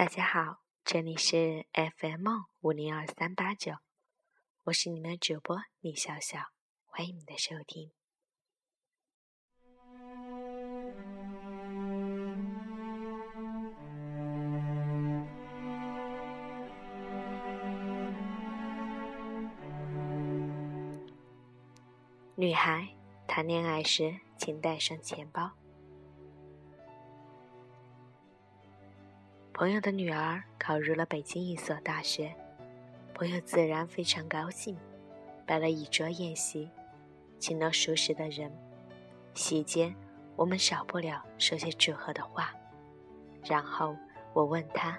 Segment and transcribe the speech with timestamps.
[0.00, 2.26] 大家好，这里是 FM
[2.62, 3.74] 五零二三八九，
[4.64, 6.38] 我是你们的主播李笑笑，
[6.86, 7.92] 欢迎你的收听。
[22.36, 22.88] 女孩
[23.28, 25.59] 谈恋爱时，请带上钱包。
[29.60, 32.34] 朋友的女儿考入了北京一所大学，
[33.12, 34.74] 朋友自然非常高兴，
[35.44, 36.70] 摆了一桌宴席，
[37.38, 38.50] 请了熟识的人。
[39.34, 39.94] 席间，
[40.34, 42.54] 我们少不了说些祝贺的话。
[43.44, 43.94] 然后
[44.32, 44.98] 我问他：“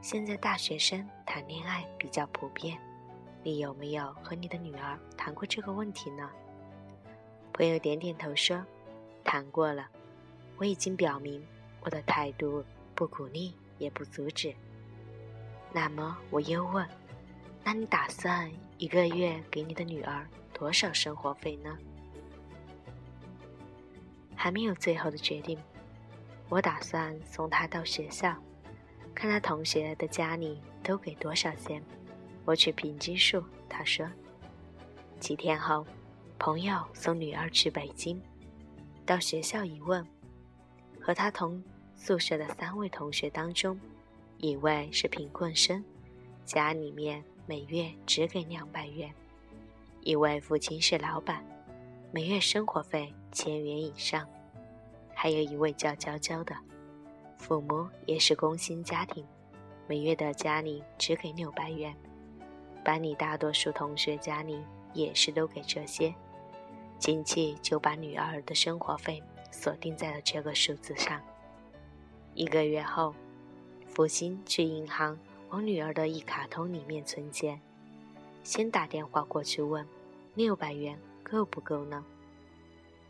[0.00, 2.78] 现在大学生谈恋爱比较普遍，
[3.42, 6.30] 你有没有和你的女儿谈过这个问题呢？”
[7.52, 8.64] 朋友点点头说
[9.24, 9.88] ：“谈过了，
[10.56, 11.44] 我已经表明
[11.80, 12.64] 我的态度
[12.94, 14.54] 不鼓励。”也不阻止。
[15.72, 16.86] 那么我又问
[17.64, 21.76] ：“那你打算一个月给你的女儿多少生活费呢？”
[24.36, 25.58] 还没有最后的决定。
[26.48, 28.36] 我打算送她到学校，
[29.14, 31.82] 看她同学的家里都给多少钱，
[32.44, 33.42] 我取平均数。
[33.68, 34.08] 他说。
[35.18, 35.86] 几天后，
[36.38, 38.20] 朋友送女儿去北京，
[39.06, 40.04] 到学校一问，
[41.00, 41.62] 和他同。
[42.04, 43.78] 宿舍的三位同学当中，
[44.38, 45.84] 一位是贫困生，
[46.44, 49.08] 家里面每月只给两百元；
[50.00, 51.46] 一位父亲是老板，
[52.10, 54.26] 每月生活费千元以上；
[55.14, 56.56] 还有一位叫娇娇的，
[57.38, 59.24] 父母也是工薪家庭，
[59.86, 61.94] 每月的家里只给六百元。
[62.84, 64.60] 班里大多数同学家里
[64.92, 66.12] 也是都给这些，
[66.98, 69.22] 亲戚就把女儿的生活费
[69.52, 71.22] 锁定在了这个数字上。
[72.34, 73.14] 一个月后，
[73.86, 75.18] 父亲去银行
[75.50, 77.60] 往女儿的一卡通里面存钱，
[78.42, 79.86] 先打电话过去问
[80.34, 82.04] ：“六百元够不够呢？”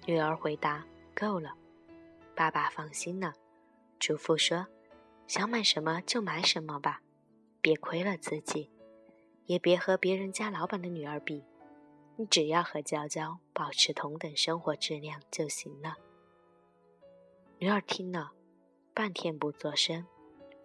[0.06, 1.54] 女儿回答：“够了。”
[2.34, 3.32] 爸爸放心了，
[4.00, 4.66] 嘱咐说
[5.28, 7.00] ：“想买什么就买什么吧，
[7.60, 8.70] 别亏了自己，
[9.47, 11.44] 也别和别人家老板的女儿比，
[12.16, 15.94] 你只要和娇娇保持同等生活质量就行了。”
[17.60, 18.32] 女儿听了。
[18.94, 20.04] 半天不作声，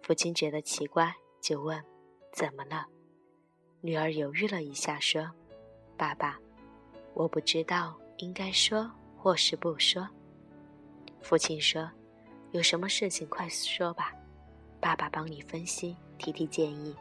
[0.02, 1.82] 父亲觉得奇怪，就问
[2.30, 2.86] ：“怎么了？”
[3.80, 5.30] 女儿犹豫了一下，说
[5.96, 6.38] ：“爸爸，
[7.14, 10.06] 我不知道应该说或是不说。”
[11.22, 11.90] 父亲说
[12.52, 14.12] ：“有什么事情快说吧，
[14.78, 16.94] 爸爸帮你分析，提提建议。”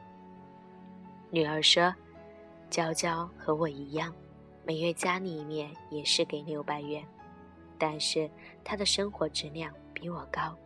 [1.30, 1.94] 女儿说
[2.72, 4.16] ：“娇娇和我一样，
[4.64, 7.06] 每月家里面也是给六百元，
[7.78, 8.32] 但是
[8.64, 10.58] 她的生活质量比我高。”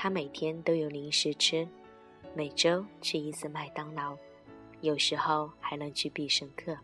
[0.00, 1.66] 他每天都有零食吃，
[2.32, 4.16] 每周去一次麦当劳，
[4.80, 6.78] 有时候还能去必胜客。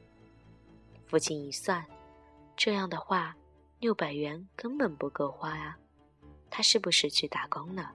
[1.06, 1.86] 父亲一算，
[2.56, 3.36] 这样的话，
[3.78, 5.78] 六百元根本不够花啊！
[6.50, 7.92] 他是不是去打工了？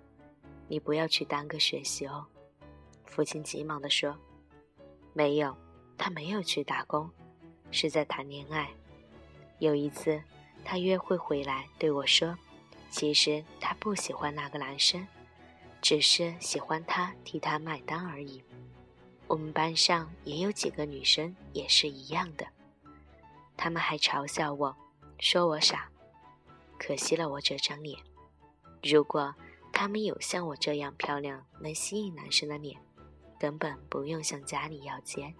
[0.69, 2.25] 你不要去耽搁学习哦！
[3.03, 4.17] 父亲急忙地说
[5.11, 5.53] ：“没有，
[5.97, 7.11] 他没有去打工，
[7.71, 8.69] 是在谈恋爱。
[9.57, 10.23] 有一次，
[10.63, 12.37] 他约会回来对我说。”
[12.89, 15.07] 其实他不喜欢那个男生，
[15.81, 18.43] 只是喜欢他替他买单而已。
[19.27, 22.47] 我们班上也有几个女生也是一样的，
[23.55, 24.75] 他们还嘲笑我，
[25.19, 25.87] 说我傻，
[26.79, 27.99] 可惜了我这张脸。
[28.81, 29.35] 如果
[29.71, 32.75] 他们有像我这样漂亮能吸引男生的脸，
[33.39, 35.33] 根本不用向家里要钱，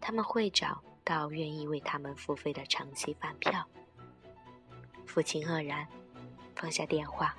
[0.00, 3.64] 他们会找到愿意为他们付费的长期饭票。
[5.06, 5.86] 父亲愕然。
[6.56, 7.36] 放下电话，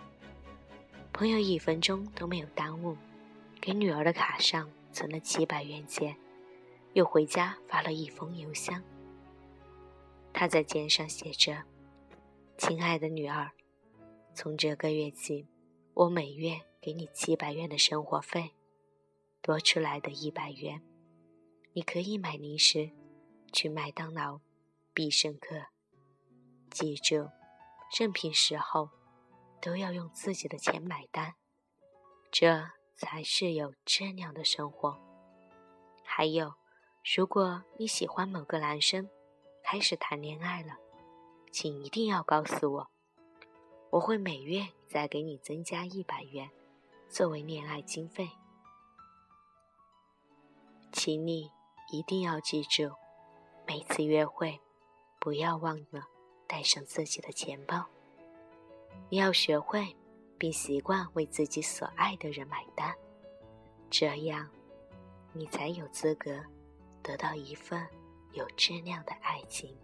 [1.12, 2.96] 朋友一分钟都没有耽误，
[3.60, 6.16] 给女儿的卡上存了七百元钱，
[6.94, 8.82] 又回家发了一封邮箱。
[10.32, 11.64] 他在肩上写着
[12.60, 13.52] ：“亲爱的女儿，
[14.36, 15.48] 从这个月起，
[15.96, 18.52] 我每月给你七百元的生活费，
[19.42, 20.84] 多出来的一百元，
[21.74, 22.92] 你可以买零食，
[23.52, 24.42] 去麦当劳、
[24.94, 25.66] 必胜客。
[26.70, 27.31] 记住，
[28.00, 28.92] 任凭时候。”
[29.62, 31.36] 都要用自己的钱买单，
[32.31, 34.98] 这才是有质量的生活。
[36.04, 36.56] 还有，
[37.15, 39.09] 如果你喜欢某个男生，
[39.63, 40.77] 开始谈恋爱了，
[41.51, 42.88] 请一定要告诉我，
[43.92, 46.50] 我会每月再给你增加一百元，
[47.10, 48.30] 作为恋爱经费。
[50.92, 51.51] 请你
[51.92, 52.92] 一定要记住，
[53.68, 54.60] 每次约会，
[55.19, 56.07] 不要忘了
[56.48, 57.88] 带上自己的钱包。
[59.10, 59.96] 你要学会
[60.38, 62.94] 并习惯为自己所爱的人买单，
[63.90, 64.48] 这样，
[65.34, 66.32] 你才有资格
[67.02, 67.88] 得到一份
[68.34, 69.76] 有质量的爱情。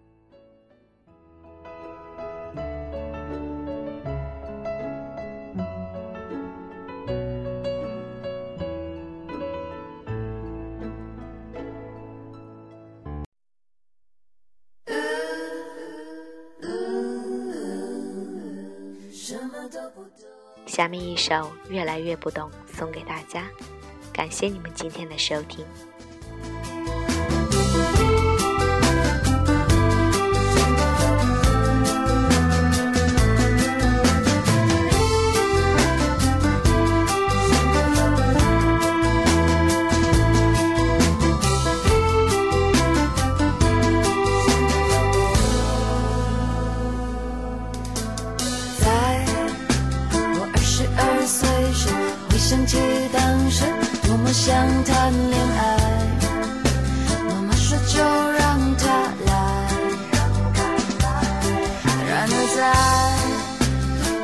[20.65, 21.33] 下面一首
[21.69, 23.47] 《越来越不懂》送给大家，
[24.11, 25.65] 感谢你们今天的收听。
[52.53, 52.77] 想起
[53.11, 53.65] 当时
[54.03, 54.53] 多么想
[54.83, 55.59] 谈恋爱，
[57.27, 57.97] 妈妈说就
[58.37, 58.85] 让他
[59.25, 59.33] 来。
[62.07, 62.61] 然而在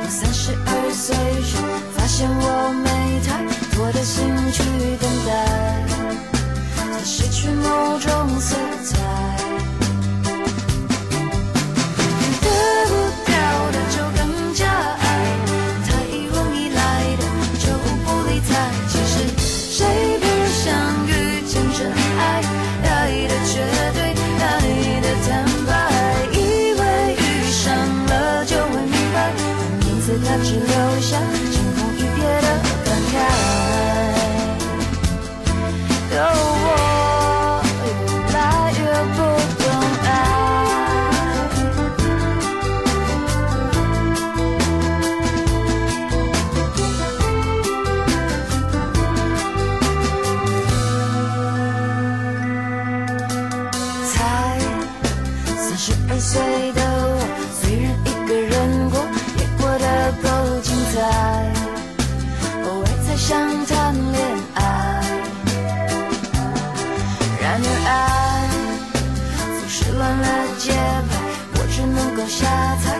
[0.00, 1.12] 我三十二岁
[1.42, 1.56] 时，
[1.92, 2.88] 发现我没
[3.26, 3.28] 太
[3.74, 4.62] 多的心去
[5.00, 5.30] 等待，
[6.76, 8.54] 才失去某种色
[8.84, 9.59] 彩。
[56.08, 56.40] 二岁
[56.72, 57.18] 的我，
[57.60, 58.94] 虽然一个人过，
[59.38, 59.84] 也过得
[60.22, 60.26] 够
[60.60, 60.94] 精彩。
[62.64, 63.28] 偶尔才想
[63.66, 64.18] 谈恋
[64.54, 64.58] 爱，
[67.40, 67.90] 然而爱
[69.58, 70.26] 总是乱了
[70.58, 70.72] 节
[71.08, 71.10] 拍，
[71.54, 72.38] 我只能够瞎
[72.84, 72.99] 猜。